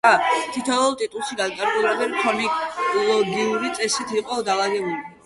[0.53, 4.99] თითოეულ ტიტულში განკარგულებები ქრონოლოგიური წესით იყო დალაგებული.